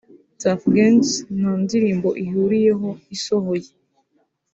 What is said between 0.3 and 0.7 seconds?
Tuff